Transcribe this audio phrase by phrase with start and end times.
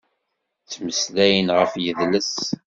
[0.63, 2.33] Ttmeslayen ɣef yedles